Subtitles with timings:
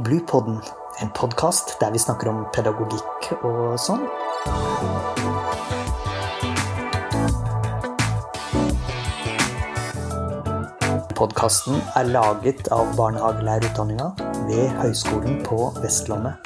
[0.00, 0.56] Bluepodden,
[1.02, 4.06] en podkast der vi snakker om pedagogikk og sånn.
[11.18, 14.08] Podkasten er laget av barnehagelærerutdanninga
[14.48, 16.40] ved Høgskolen på Vestlandet.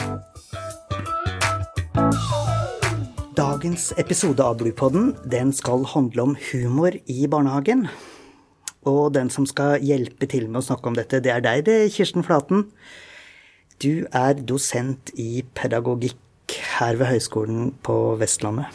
[3.39, 7.87] Dagens episode av Bluepodden den skal handle om humor i barnehagen.
[8.83, 11.83] Og den som skal hjelpe til med å snakke om dette, det er deg, det,
[11.95, 12.67] Kirsten Flaten.
[13.83, 18.69] Du er dosent i pedagogikk her ved Høgskolen på Vestlandet.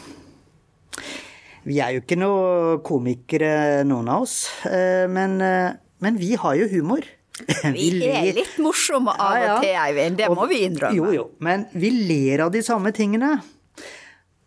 [1.68, 4.36] Vi er jo ikke noe komikere, noen av oss,
[4.68, 7.04] eh, men, eh, men vi har jo humor.
[7.72, 10.18] Vi, er litt morsomme av og til, Eivind.
[10.18, 10.92] Det må vi innrømme.
[10.98, 11.22] Jo, jo.
[11.40, 13.30] Men vi ler av de samme tingene.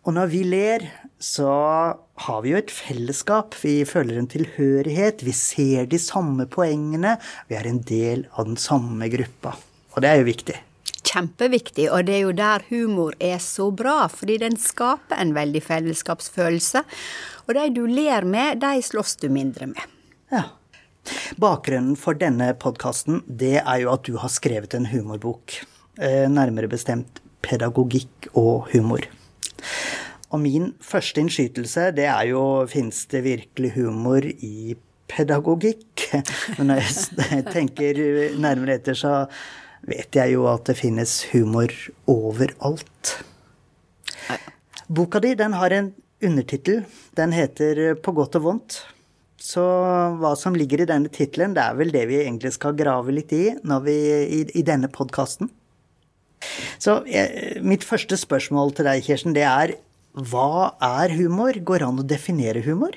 [0.06, 0.84] Og når vi ler,
[1.18, 1.50] så
[1.98, 3.58] har vi jo et fellesskap.
[3.64, 5.26] Vi føler en tilhørighet.
[5.26, 7.16] Vi ser de samme poengene.
[7.50, 9.56] Vi er en del av den samme gruppa.
[9.94, 10.60] Og det er jo viktig
[11.14, 15.62] kjempeviktig, og det er jo der humor er så bra, fordi den skaper en veldig
[15.64, 16.84] fellesskapsfølelse.
[17.46, 19.96] Og de du ler med, de slåss du mindre med.
[20.32, 20.48] Ja.
[21.40, 25.58] Bakgrunnen for denne podkasten, det er jo at du har skrevet en humorbok.
[26.00, 29.04] Eh, nærmere bestemt pedagogikk og humor.
[30.32, 34.74] Og min første innskytelse, det er jo fins det virkelig humor i
[35.12, 36.08] pedagogikk?
[36.56, 38.00] Men når jeg tenker
[38.40, 39.12] nærmere etter, så
[39.88, 41.72] vet jeg jo at det finnes humor
[42.10, 43.14] overalt.
[44.88, 45.92] Boka di den har en
[46.24, 46.84] undertittel.
[47.16, 48.80] Den heter På godt og vondt.
[49.44, 49.62] Så
[50.20, 53.32] hva som ligger i denne tittelen, det er vel det vi egentlig skal grave litt
[53.36, 53.50] i,
[53.84, 55.50] vi, i, i denne podkasten.
[56.80, 59.74] Så jeg, mitt første spørsmål til deg, Kirsten, det er
[60.14, 61.56] hva er humor?
[61.58, 62.96] Går det an å definere humor?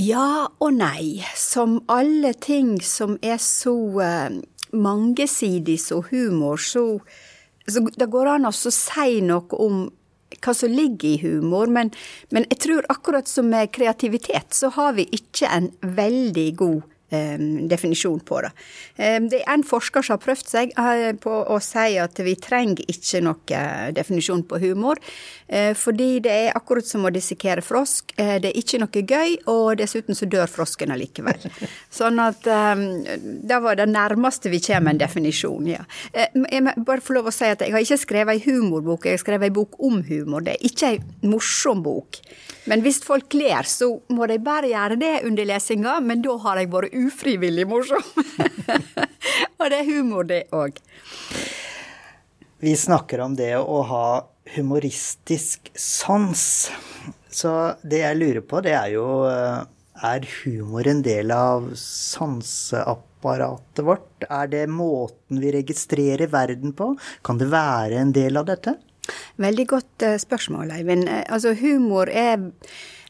[0.00, 1.22] Ja og nei.
[1.38, 4.28] Som alle ting som er så uh,
[4.72, 7.00] mangesidig som humor, så,
[7.68, 9.82] så det går an å si noe om
[10.42, 11.92] hva som ligger i humor, men,
[12.32, 16.91] men, jeg tror akkurat som med kreativitet, så har vi ikke en veldig god
[17.68, 18.50] definisjon på det.
[18.96, 22.34] Ehm, det er en forsker som har prøvd seg eh, på å si at vi
[22.40, 23.62] trenger ikke noe
[23.96, 25.00] definisjon på humor,
[25.48, 28.14] eh, fordi det er akkurat som å dissekere frosk.
[28.16, 31.48] Eh, det er ikke noe gøy, og dessuten så dør frosken allikevel.
[31.98, 35.82] Sånn at det var det nærmeste vi kommer en definisjon, ja.
[36.12, 39.18] Jeg må bare få lov å si at jeg har ikke skrevet ei humorbok, jeg
[39.18, 40.44] har skrevet ei bok om humor.
[40.44, 42.20] Det er ikke ei morsom bok.
[42.70, 46.60] Men hvis folk ler, så må de bare gjøre det under lesinga, men da har
[46.60, 48.02] jeg vært ufrivillig morsom.
[49.58, 50.72] og det er humor, det òg.
[52.62, 54.06] Vi snakker om det å ha
[54.54, 56.70] humoristisk sans.
[57.32, 57.52] Så
[57.82, 59.62] det jeg lurer på, det er jo eh,
[60.02, 64.24] Er humor en del av sanseapparatet vårt?
[64.28, 66.96] Er det måten vi registrerer verden på?
[67.22, 68.74] Kan det være en del av dette?
[69.42, 71.08] Veldig godt uh, spørsmål, Eivind.
[71.08, 72.38] Eh, altså, humor er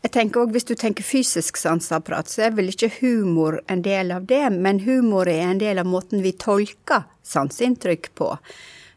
[0.03, 4.11] jeg tenker også, Hvis du tenker fysisk sanseapparat, så er vel ikke humor en del
[4.11, 8.37] av det, men humor er en del av måten vi tolker sanseinntrykk på.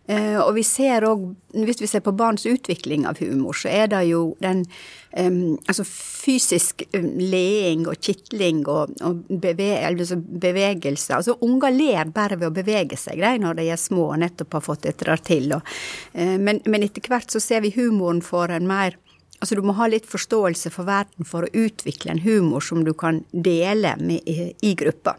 [0.06, 1.24] Uh, og vi ser òg,
[1.66, 4.60] hvis vi ser på barns utvikling av humor, så er det jo den
[5.18, 11.10] um, altså fysisk leing og kitling og, og beve, altså bevegelse.
[11.18, 14.60] Altså unger ler bare ved å bevege seg de, når de er små og nettopp
[14.60, 15.50] har fått dette til.
[15.58, 15.74] Og,
[16.14, 19.00] uh, men, men etter hvert så ser vi humoren for en mer
[19.40, 22.94] Altså du må ha litt forståelse for verden for å utvikle en humor som du
[22.98, 25.18] kan dele med, i, i gruppa.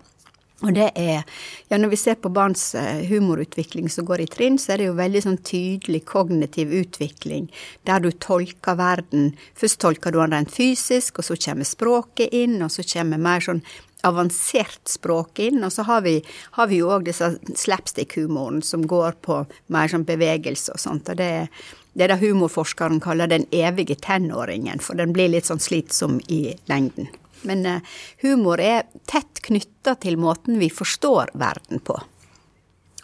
[0.65, 1.25] Og det er
[1.69, 4.87] Ja, når vi ser på barns eh, humorutvikling som går i trinn, så er det
[4.87, 7.51] jo veldig sånn tydelig kognitiv utvikling,
[7.85, 12.63] der du tolker verden Først tolker du den rent fysisk, og så kommer språket inn,
[12.65, 13.61] og så kommer mer sånn
[14.07, 15.65] avansert språk inn.
[15.67, 16.21] Og så har vi,
[16.57, 19.43] har vi jo òg disse slapstick-humoren som går på
[19.75, 21.11] mer sånn bevegelse og sånt.
[21.13, 21.49] Og det,
[21.97, 26.51] det er det humorforskeren kaller den evige tenåringen, for den blir litt sånn slitsom i
[26.69, 27.09] lengden.
[27.49, 27.81] Men uh,
[28.21, 32.01] humor er tett knytta til måten vi forstår verden på.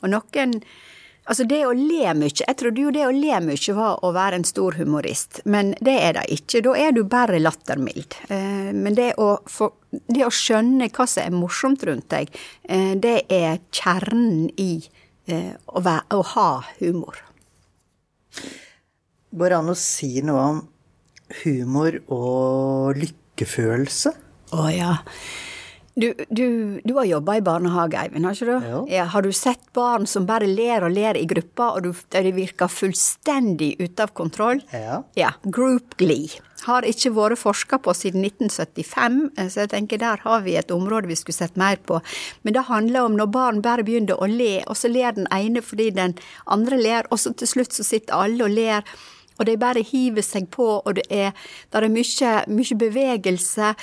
[0.03, 0.63] Og noen
[1.23, 4.41] Altså, det å le mye Jeg trodde jo det å le mye var å være
[4.41, 6.65] en stor humorist, men det er det ikke.
[6.67, 8.17] Da er du bare lattermild.
[8.27, 9.71] Uh, men det å, få,
[10.11, 12.35] det å, skjønne hva som er morsomt rundt deg,
[12.67, 14.75] uh, det er kjernen i
[15.31, 16.49] å, være, å ha
[16.81, 17.23] humor.
[19.33, 20.61] Går det an å si noe om
[21.43, 24.13] humor og lykkefølelse?
[24.53, 24.93] Å ja.
[25.95, 28.69] Du, du, du har jobba i barnehage, Eivind, har ikke du?
[28.69, 28.79] Ja.
[28.89, 32.73] Ja, har du sett barn som bare ler og ler i grupper, og de virker
[32.73, 34.63] fullstendig ute av kontroll?
[34.73, 35.03] Ja.
[35.19, 35.35] Ja.
[35.45, 36.41] Group glee.
[36.65, 40.73] Har ikke vært forska på siden 1975, eh, så jeg tenker der har vi et
[40.73, 42.01] område vi skulle sett mer på.
[42.45, 45.61] Men det handler om når barn bare begynner å le, og så ler den ene
[45.61, 48.87] fordi den andre ler, og så til slutt så sitter alle og ler.
[49.39, 51.33] Og de bare hiver seg på, og det er,
[51.73, 53.75] er mye, mye bevegelse.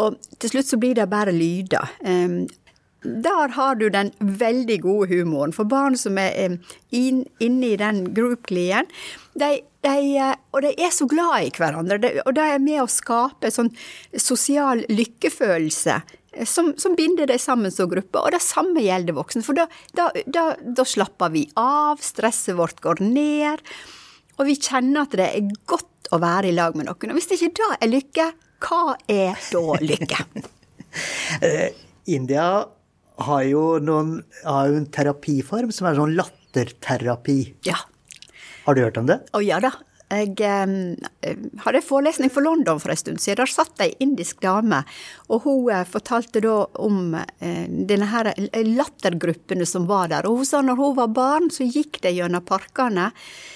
[0.00, 1.96] Og til slutt så blir det bare lyder.
[2.04, 2.44] Um,
[3.04, 5.52] der har du den veldig gode humoren.
[5.52, 6.56] For barn som er
[6.94, 8.88] inn, inne i den group-glien,
[9.36, 9.50] de,
[9.84, 9.96] de,
[10.54, 12.00] og de er så glad i hverandre.
[12.00, 13.72] De, og de er med å skape sånn
[14.16, 16.00] sosial lykkefølelse.
[16.50, 19.44] Som, som binder dem sammen som gruppe, og det samme gjelder voksne.
[19.46, 23.62] For da, da, da, da slapper vi av, stresset vårt går ned,
[24.38, 27.12] og vi kjenner at det er godt å være i lag med noen.
[27.12, 28.28] Og hvis det ikke da er lykke,
[28.64, 30.20] hva er da lykke?
[32.16, 32.48] India
[33.24, 37.38] har jo, noen, har jo en terapiform som er sånn latterterapi.
[37.68, 37.78] Ja.
[38.64, 39.20] Har du hørt om det?
[39.36, 39.74] Å ja da.
[40.14, 41.34] Jeg eh,
[41.64, 43.40] hadde en forelesning for London for en stund siden.
[43.42, 44.82] Der satt ei indisk dame,
[45.28, 48.30] og hun eh, fortalte da om eh, denne her
[48.68, 50.28] lattergruppene som var der.
[50.28, 53.10] Og hun sa når hun var barn, så gikk de gjennom parkene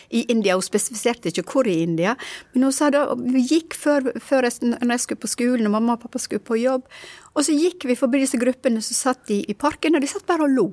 [0.09, 0.57] i India.
[0.59, 2.17] Hun spesifiserte ikke hvor i India,
[2.53, 5.77] men hun sa da vi gikk før, før jeg, når jeg skulle på skolen og
[5.77, 6.89] mamma og pappa skulle på jobb,
[7.35, 10.27] og så gikk vi forbi disse gruppene som satt i, i parken, og de satt
[10.29, 10.71] bare og lo.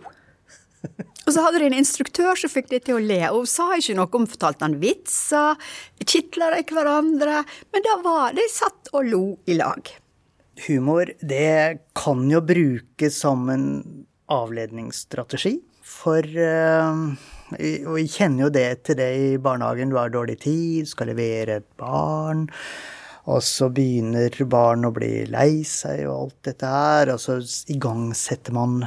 [1.25, 3.71] Og så hadde de en instruktør som fikk de til å le, og hun sa
[3.73, 5.57] ikke noe om fortalte han vitser,
[6.05, 7.43] kitla de hverandre,
[7.73, 9.89] men da var, de satt og lo i lag.
[10.67, 13.65] Humor, det kan jo brukes som en
[14.31, 15.57] avledningsstrategi.
[15.85, 17.01] For eh,
[17.85, 19.91] Og vi kjenner jo det til det i barnehagen.
[19.91, 22.47] Du har dårlig tid, skal levere et barn.
[23.29, 27.39] Og så begynner barn å bli lei seg og alt dette her, og så
[27.73, 28.83] igangsetter man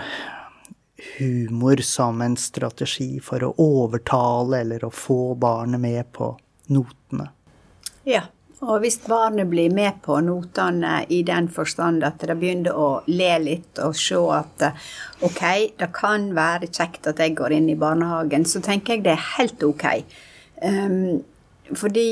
[1.18, 6.32] humor som en strategi for å overtale eller å få barnet med på
[6.74, 7.28] notene.
[8.08, 8.24] Ja,
[8.58, 13.30] og hvis barnet blir med på notene i den forstand at det begynner å le
[13.44, 14.64] litt og se at
[15.22, 15.42] ok,
[15.78, 19.28] det kan være kjekt at jeg går inn i barnehagen, så tenker jeg det er
[19.36, 19.86] helt ok.
[20.64, 21.20] Um,
[21.78, 22.08] fordi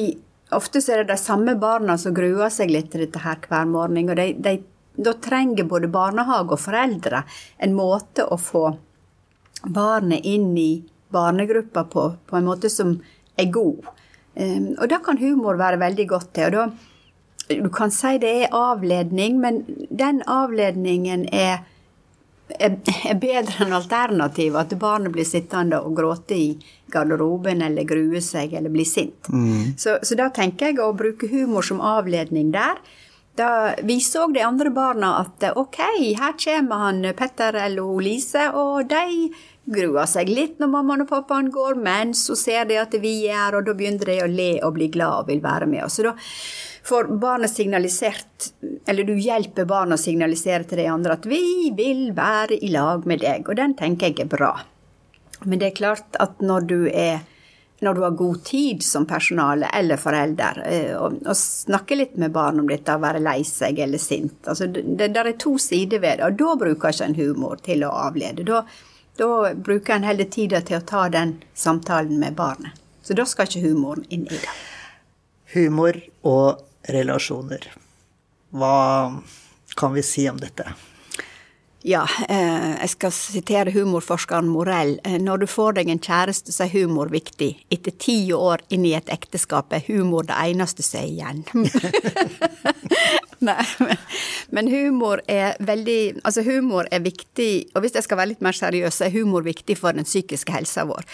[0.55, 3.67] ofte så er det de samme barna som gruer seg litt til dette her hver
[3.67, 4.61] morgen, og de, de
[4.97, 7.23] da trenger både barnehage og foreldre
[7.63, 8.67] en måte å få
[9.67, 10.71] barnet inn i
[11.13, 12.97] barnegruppa på, på en måte som
[13.37, 13.87] er god.
[14.37, 16.45] Um, og da kan humor være veldig godt til.
[16.45, 16.69] og da
[17.63, 21.61] Du kan si det er avledning, men den avledningen er,
[22.59, 22.75] er,
[23.07, 24.59] er bedre enn alternativet.
[24.67, 26.49] At barnet blir sittende og gråte i
[26.91, 29.31] garderoben eller grue seg eller bli sint.
[29.79, 32.83] Så, så da tenker jeg å bruke humor som avledning der.
[33.37, 35.79] Da vi så de andre barna at ok,
[36.17, 39.29] her kommer han Petter eller Lise, og de
[39.67, 43.37] gruer seg litt når mammaen og pappaen går, men så ser de at vi er
[43.37, 45.99] her, og da begynner de å le og bli glad og vil være med oss.
[45.99, 46.15] Så da
[46.87, 48.51] får barnet signalisert,
[48.89, 53.05] eller du hjelper barnet å signalisere til de andre at vi vil være i lag
[53.05, 54.53] med deg, og den tenker jeg er bra.
[55.45, 57.27] Men det er klart at når du er
[57.81, 60.63] når du har god tid som personale eller forelder,
[60.97, 64.39] og, og snakke litt med barn om dette, å være lei seg eller sint.
[64.49, 67.85] Altså, det, det er to sider ved det, og da bruker ikke en humor til
[67.85, 68.47] å avlede.
[68.49, 68.63] Da,
[69.21, 72.81] da bruker en heller tida til å ta den samtalen med barnet.
[73.05, 74.57] Så da skal ikke humoren inn i det.
[75.53, 77.69] Humor og relasjoner.
[78.57, 78.77] Hva
[79.77, 80.73] kan vi si om dette?
[81.87, 84.97] Ja, eh, jeg skal sitere humorforskeren Morell.
[85.23, 87.53] Når du får deg en kjæreste, så er humor viktig.
[87.71, 91.45] Etter ti år inn i et ekteskap er humor det eneste som er igjen.
[93.47, 93.63] Nei,
[94.51, 98.57] men humor er veldig Altså, humor er viktig, og hvis jeg skal være litt mer
[98.57, 101.07] seriøs, så er humor viktig for den psykiske helsa vår.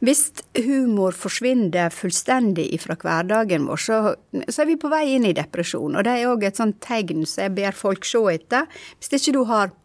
[0.00, 0.30] Hvis
[0.64, 4.04] humor forsvinner fullstendig fra hverdagen vår, så,
[4.48, 5.92] så, er vi på vei inn i depresjon.
[5.92, 8.64] Og det er òg et sånt tegn som jeg ber folk se etter.
[8.96, 9.76] Hvis ikke du har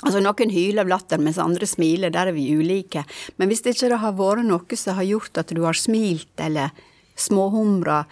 [0.00, 3.04] Altså Noen hyler av latter mens andre smiler, der er vi ulike.
[3.36, 6.72] Men hvis det ikke har vært noe som har gjort at du har smilt eller
[7.20, 8.04] småhumra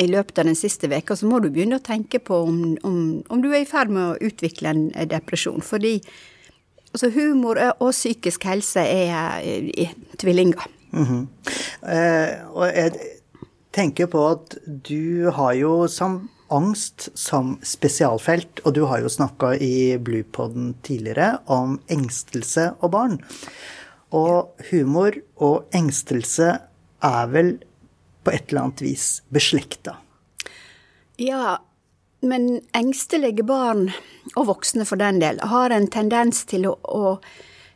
[0.00, 2.98] i løpet av den siste veka, så må du begynne å tenke på om, om,
[3.28, 5.62] om du er i ferd med å utvikle en depresjon.
[5.64, 5.98] Fordi
[6.92, 10.66] altså, humor og psykisk helse er, er tvillinger.
[10.90, 11.26] Mm -hmm.
[11.86, 12.92] eh, og jeg
[13.72, 19.54] tenker på at du har jo som angst som spesialfelt, og du har jo snakka
[19.62, 23.18] i Bluepoden tidligere om engstelse og barn.
[24.10, 26.52] Og humor og engstelse
[27.06, 27.56] er vel
[28.24, 29.96] på et eller annet vis beslekta?
[31.20, 31.58] Ja,
[32.20, 33.88] men engstelige barn,
[34.36, 37.16] og voksne for den del, har en tendens til å, å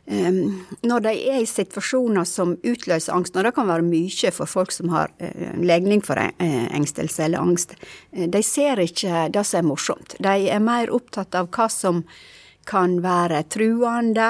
[0.05, 4.73] Når de er i situasjoner som utløser angst, og det kan være mye for folk
[4.73, 7.73] som har uh, legning for uh, engstelse eller angst,
[8.13, 10.17] uh, de ser ikke det som er morsomt.
[10.21, 12.03] De er mer opptatt av hva som
[12.65, 14.27] kan være truende,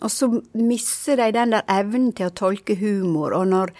[0.00, 3.34] og så mister de den der evnen til å tolke humor.
[3.36, 3.74] Og når,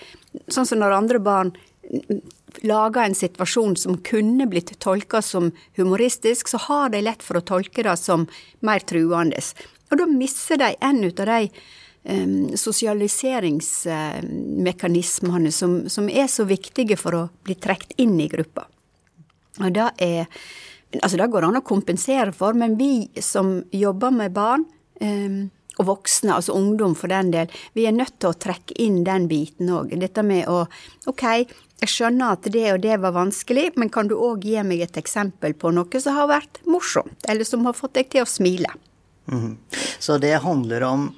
[0.53, 1.55] sånn som når andre barn
[2.69, 5.51] lager en situasjon som kunne blitt tolka som
[5.81, 8.27] humoristisk, så har de lett for å tolke det som
[8.61, 9.41] mer truende.
[9.93, 11.41] Og da mister de en av de
[12.09, 18.67] um, sosialiseringsmekanismene som, som, er så viktige for å bli trukket inn i gruppa.
[19.61, 20.27] Og det er
[20.93, 24.69] Altså, det går an å kompensere for, men vi som jobber med barn,
[25.01, 25.49] um,
[25.81, 29.25] og voksne, altså ungdom for den del, vi er nødt til å trekke inn den
[29.31, 29.95] biten òg.
[30.01, 30.67] Dette med å
[31.09, 31.25] Ok,
[31.83, 35.01] jeg skjønner at det og det var vanskelig, men kan du òg gi meg et
[35.01, 38.77] eksempel på noe som har vært morsomt, eller som har fått deg til å smile?
[39.31, 39.57] Mm.
[39.99, 41.09] Så det handler om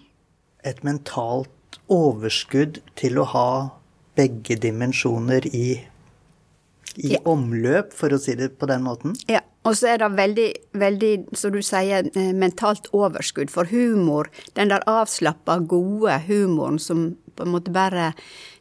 [0.64, 3.48] et mentalt overskudd til å ha
[4.16, 5.66] begge dimensjoner i,
[6.96, 7.20] i ja.
[7.28, 9.18] omløp, for å si det på den måten?
[9.30, 9.42] Ja.
[9.64, 13.48] Og så er det veldig, veldig, som du sier, eh, mentalt overskudd.
[13.48, 18.10] For humor, den der avslappa, gode humoren som på en måte bare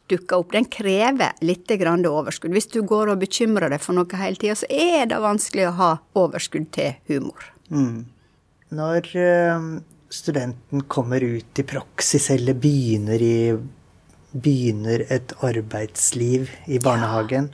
[0.08, 2.56] dukker opp, den krever litt grann overskudd.
[2.56, 5.76] Hvis du går og bekymrer deg for noe hele tida, så er det vanskelig å
[5.78, 5.90] ha
[6.24, 7.52] overskudd til humor.
[7.68, 8.06] Mm.
[8.74, 9.66] Når uh,
[10.10, 13.54] studenten kommer ut i praksis eller begynner, i,
[14.32, 17.52] begynner et arbeidsliv i barnehagen,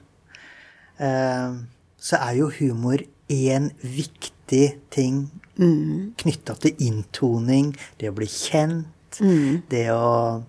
[0.97, 1.05] ja.
[1.05, 1.59] uh,
[2.01, 5.27] så er jo humor én viktig ting
[5.61, 6.17] mm.
[6.23, 9.67] knytta til inntoning, det å bli kjent, mm.
[9.71, 10.41] det å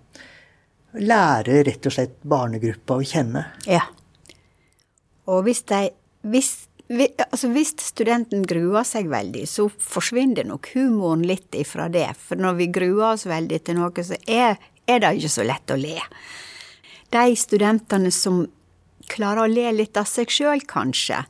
[0.96, 3.44] lære rett og slett barnegruppa å kjenne.
[3.68, 3.84] Ja.
[5.32, 5.90] Og hvis de
[6.22, 12.10] hvis, altså hvis studenten gruer seg veldig, så forsvinner nok humoren litt ifra det.
[12.20, 14.58] For når vi gruer oss veldig til noe, så er,
[14.88, 16.00] er det ikke så lett å le.
[17.12, 18.44] De studentene som
[19.12, 21.24] klarer å le litt av seg sjøl, kanskje,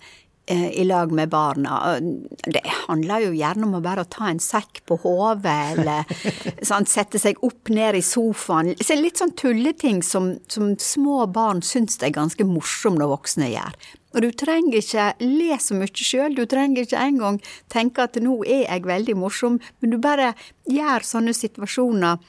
[0.51, 2.00] Eh, i lag med barna.
[2.46, 6.10] Det handler jo gjerne om å bare ta en sekk på hodet, eller
[6.70, 8.74] sånn, sette seg opp ned i sofaen.
[8.82, 13.51] Så litt sånn tulleting som, som små barn syns det er ganske morsomt når voksne
[13.53, 13.77] gjør.
[14.12, 17.39] Og du trenger ikke le så mye sjøl, du trenger ikke engang
[17.72, 20.34] tenke at nå er jeg veldig morsom, men du bare
[20.70, 22.20] gjør sånne situasjoner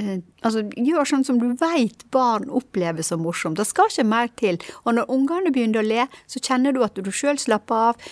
[0.00, 3.58] Eh, altså, gjør sånn som du veit barn opplever som morsomt.
[3.60, 4.60] Det skal ikke mer til.
[4.84, 8.08] Og når ungene begynner å le, så kjenner du at du sjøl slapper av.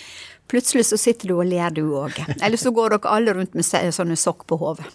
[0.48, 2.16] Plutselig så sitter du og ler du òg.
[2.38, 4.88] Eller så går dere alle rundt med sånne sokk på hodet.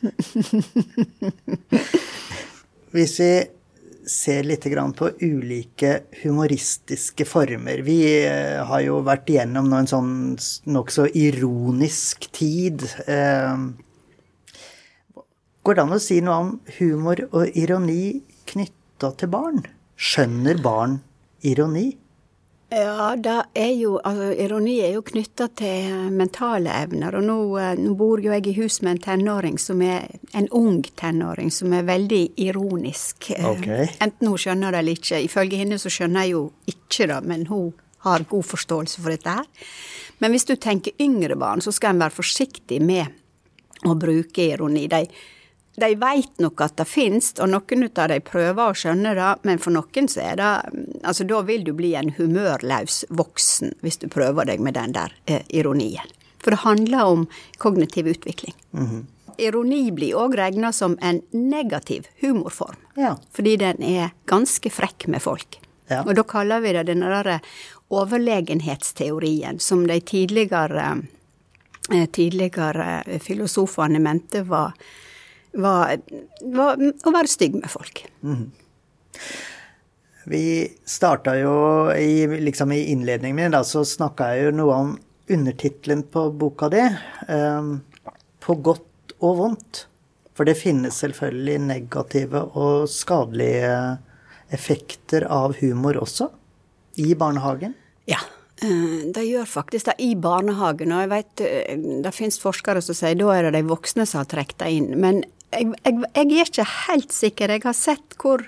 [2.94, 3.34] Hvis vi
[4.10, 4.66] ser litt
[4.98, 10.14] på ulike humoristiske former Vi eh, har jo vært igjennom en sånn
[10.66, 12.84] nokså ironisk tid.
[13.08, 13.58] Eh,
[15.64, 18.20] Går det an å si noe om humor og ironi
[18.52, 19.62] knytta til barn?
[19.96, 20.98] Skjønner barn
[21.48, 21.94] ironi?
[22.74, 23.14] Ja,
[23.54, 27.20] er jo, altså, ironi er jo knytta til mentale evner.
[27.20, 30.48] Og nå, eh, nå, bor jo jeg i hus med en tenåring som er en
[30.50, 33.30] ung tenåring som er veldig ironisk.
[33.36, 33.92] Eh, okay.
[34.02, 35.22] Enten hun skjønner det eller ikke.
[35.22, 37.74] Ifølge henne så skjønner jeg jo ikke det, men hun
[38.08, 39.70] har god forståelse for dette her.
[40.24, 44.88] Men hvis du tenker yngre barn, så skal en være forsiktig med å bruke ironi.
[44.90, 45.06] De
[45.76, 49.62] de veit nok at det finst, og noen av de prøver å skjønne det, men
[49.62, 50.52] for noen så er det
[51.04, 55.12] Altså, da vil du bli en humørløs voksen hvis du prøver deg med den der
[55.26, 56.08] eh, ironien.
[56.44, 57.26] For det handler om
[57.58, 58.56] kognitiv utvikling.
[58.72, 59.04] Mm -hmm.
[59.38, 63.18] Ironi blir òg regna som en negativ humorform, ja.
[63.32, 65.60] fordi den er ganske frekk med folk.
[65.88, 66.04] Ja.
[66.04, 67.40] Og da kaller vi det den derre
[67.90, 71.02] overlegenhetsteorien som de tidligere,
[71.92, 74.74] eh, tidligere filosofene mente var
[75.54, 75.98] var,
[76.42, 78.06] var å være stygg med folk.
[78.26, 78.52] Mm.
[80.26, 80.44] Vi
[80.88, 81.56] starta jo
[81.92, 84.94] i, liksom i innledningen min, da, så snakka jeg jo noe om
[85.34, 86.84] undertittelen på boka di.
[87.28, 87.82] Um,
[88.44, 89.86] på godt og vondt.
[90.34, 93.74] For det finnes selvfølgelig negative og skadelige
[94.54, 96.30] effekter av humor også.
[97.02, 97.76] I barnehagen.
[98.10, 98.20] Ja.
[98.62, 102.96] det de gjør faktisk det i barnehagen, og jeg vet eh, det finnes forskere som
[102.98, 104.92] sier da er det de voksne som har trukket det inn.
[105.02, 107.54] Men jeg, jeg, jeg, er ikke helt sikker.
[107.54, 108.44] Jeg har sett hvor,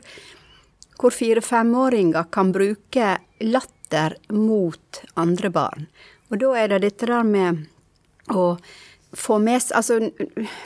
[1.00, 5.88] hvor fire-femåringer kan bruke latter mot andre barn.
[6.32, 7.66] Og da er det dette der med
[8.34, 8.56] å
[9.16, 10.00] få med, altså,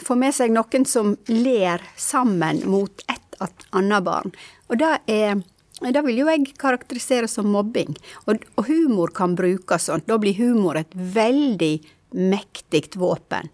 [0.05, 3.39] få med seg noen som ler sammen mot et
[3.75, 4.35] annet barn.
[4.69, 5.41] Og det er
[5.79, 7.93] Det vil jo jeg karakterisere som mobbing.
[8.27, 10.01] Og, og humor kan brukes sånn.
[10.03, 11.77] Da blir humor et veldig
[12.19, 13.47] mektig våpen.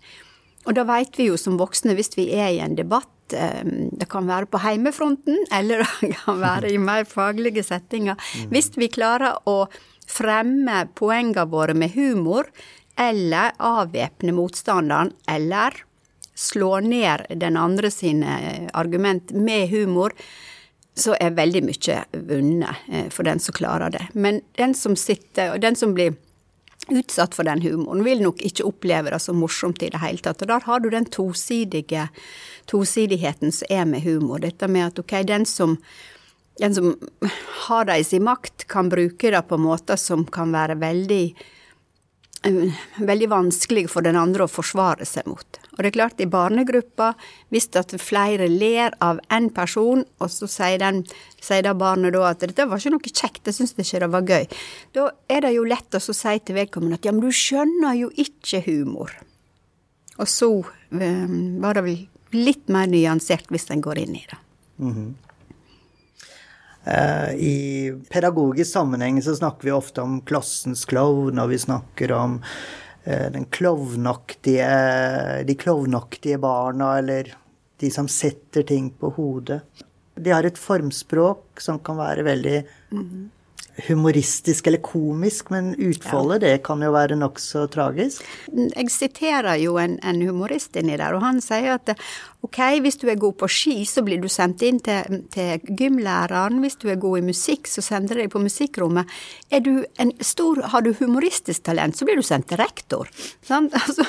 [0.65, 4.10] Og da veit vi jo som voksne, hvis vi er i en debatt, eh, det
[4.12, 8.17] kan være på heimefronten, eller det kan være i mer faglige settinger.
[8.17, 8.48] Mm.
[8.53, 9.65] Hvis vi klarer å
[10.10, 12.50] fremme poengene våre med humor,
[12.98, 15.84] eller avvæpne motstanderen, eller
[16.36, 20.15] slå ned den andre sine argument med humor,
[20.95, 24.05] så er veldig mye vunnet eh, for den som klarer det.
[24.13, 26.15] Men den som sitter, og den som blir
[26.91, 30.43] utsatt for den humoren, vil nok ikke oppleve det som morsomt i det hele tatt.
[30.43, 32.09] Og der har du den tosidige,
[32.71, 34.43] tosidigheten som er med humor.
[34.43, 35.77] Dette med at ok, den som,
[36.61, 36.93] den som
[37.67, 41.25] har det i sin makt, kan bruke det på måter som kan være veldig
[42.45, 45.57] veldig vanskelig for den andre å forsvare seg mot.
[45.75, 47.12] Og det er klart, i barnegruppa,
[47.51, 51.03] hvis at flere ler av én person, og så sier, den,
[51.44, 54.29] sier da barnet da at 'dette var ikke noe kjekt, jeg syns ikke det var
[54.29, 54.48] gøy',
[54.96, 58.10] da er det jo lett å si til vedkommende at 'ja, men du skjønner jo
[58.15, 59.20] ikke humor'.
[60.17, 60.48] Og så
[60.91, 64.39] um, var det vel litt mer nyansert hvis en går inn i det.
[64.79, 65.13] Mm -hmm.
[67.34, 72.41] I pedagogisk sammenheng så snakker vi ofte om klassens klovn, og vi snakker om
[73.05, 74.69] den klovnaktige,
[75.45, 77.29] de klovnaktige barna, eller
[77.77, 79.62] de som setter ting på hodet.
[80.15, 82.59] De har et formspråk som kan være veldig
[83.88, 86.47] humoristisk eller komisk, men utfoldet, ja.
[86.47, 88.24] det kan jo være nokså tragisk.
[88.55, 91.91] Jeg siterer jo en, en, humorist inni der, og han sier at
[92.45, 96.59] ok, hvis du er god på ski, så blir du sendt inn til, til gymlæreren.
[96.63, 99.09] Hvis du er god i musikk, så sender de deg på musikkrommet.
[99.53, 103.11] Er du en stor, har du humoristisk talent, så blir du sendt til rektor.
[103.45, 103.71] Sånn?
[103.85, 104.01] Altså,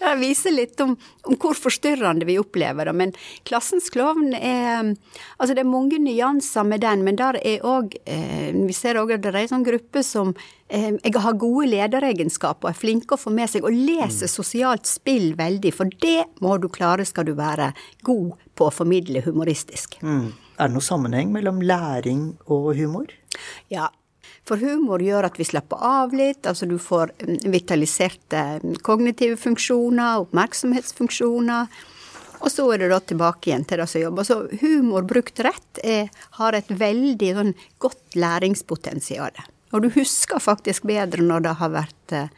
[0.00, 0.96] det viser litt om,
[1.28, 2.94] om, hvor forstyrrende vi opplever det.
[2.98, 3.12] Men
[3.46, 4.94] Klassens klovn er
[5.36, 9.14] Altså, det er mange nyanser med den, men der er òg eh, Vi ser òg
[9.14, 10.34] at det er en sånn gruppe som
[10.68, 14.32] jeg har gode lederegenskaper og er flink å få med seg, og leser mm.
[14.32, 15.72] sosialt spill veldig.
[15.74, 17.70] For det må du klare skal du være
[18.06, 20.00] god på å formidle humoristisk.
[20.02, 20.32] Mm.
[20.56, 23.12] Er det noen sammenheng mellom læring og humor?
[23.70, 23.90] Ja,
[24.46, 27.12] for humor gjør at vi slapper av litt, altså du får
[27.50, 28.42] vitaliserte
[28.86, 31.66] kognitive funksjoner, oppmerksomhetsfunksjoner.
[32.36, 34.26] Og så er det da tilbake igjen til det som jobber.
[34.28, 39.34] Så humor brukt rett er, har et veldig sånn, godt læringspotensial.
[39.74, 42.28] Og du husker faktisk bedre når det har vært eh,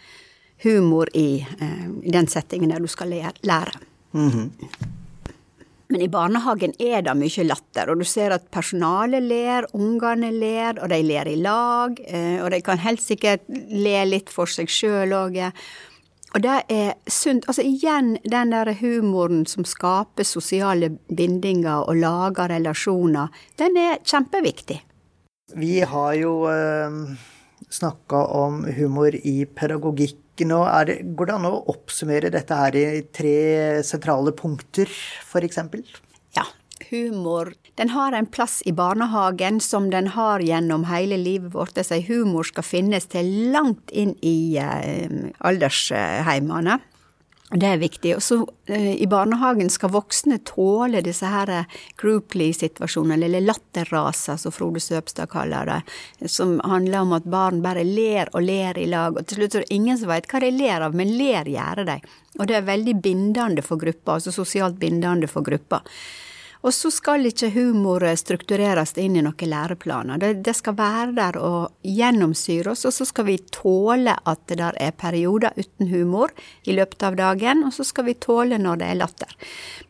[0.64, 3.80] humor i, eh, i den settingen der du skal lære.
[4.12, 4.50] Mm -hmm.
[5.88, 10.76] Men i barnehagen er det mye latter, og du ser at personalet ler, ungene ler,
[10.82, 12.00] og de ler i lag.
[12.06, 15.38] Eh, og de kan helt sikkert le litt for seg sjøl òg.
[16.34, 17.48] Og det er sunt.
[17.48, 24.82] Altså igjen den der humoren som skaper sosiale bindinger og lager relasjoner, den er kjempeviktig.
[25.56, 26.96] Vi har jo eh,
[27.70, 30.60] snakka om humor i pedagogikk nå.
[30.86, 33.38] Det, går det an å oppsummere dette her i tre
[33.86, 34.92] sentrale punkter,
[35.24, 35.60] f.eks.?
[36.36, 36.44] Ja.
[36.88, 41.76] Humor den har en plass i barnehagen som den har gjennom hele livet vårt.
[41.76, 46.80] Det sier humor skal finnes til langt inn i eh, aldersheimene.
[47.50, 48.10] Det er viktig.
[48.18, 48.36] Og så
[48.68, 55.30] eh, i barnehagen skal voksne tåle disse her eh, grouply-situasjonene, eller latterraser, som Frode Søbstad
[55.32, 59.40] kaller det, som handler om at barn bare ler og ler i lag, og til
[59.40, 61.98] slutt så er det ingen som veit hva de ler av, men ler gjør de.
[62.36, 65.80] Og det er veldig bindende for gruppa, altså sosialt bindende for gruppa.
[66.66, 70.18] Og så skal ikke humor struktureres inn i noen læreplaner.
[70.18, 74.58] Det, det, skal være der og gjennomsyre oss, og så skal vi tåle at det
[74.62, 76.34] der er perioder uten humor
[76.66, 79.38] i løpet av dagen, og så skal vi tåle når det er latter.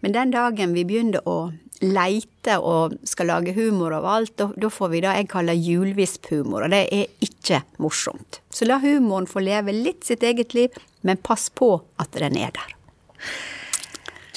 [0.04, 1.38] Men den dagen vi begynner å
[1.80, 6.74] leite og skal lage humor av alt, da får vi det jeg kaller hjulvisphumor, og
[6.74, 8.40] det er ikke morsomt.
[8.50, 10.74] Så la humoren få leve litt sitt eget liv,
[11.06, 12.74] men pass på at den er der.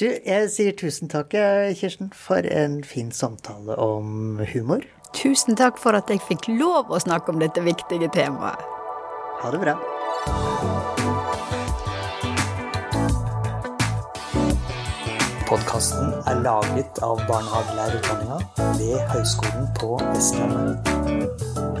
[0.00, 1.34] Du, jeg sier tusen takk,
[1.76, 4.86] Kirsten, for en fin samtale om humor.
[5.12, 8.62] Tusen takk for at jeg fikk lov å snakke om dette viktige temaet.
[9.42, 9.76] Ha det bra.
[15.50, 18.40] Podkasten er laget av barnehagelærerutdanninga
[18.80, 21.71] ved Høgskolen på Vestlandet.